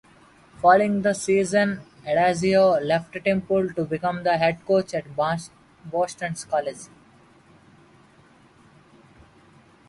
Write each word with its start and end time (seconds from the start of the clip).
Following 0.63 1.03
the 1.03 1.13
season, 1.13 1.81
Addazio 2.03 2.83
left 2.83 3.23
Temple 3.23 3.71
to 3.75 3.85
become 3.85 4.23
the 4.23 4.35
head 4.39 4.65
coach 4.65 4.95
at 4.95 5.15
Boston 5.15 6.33
College. 6.49 6.87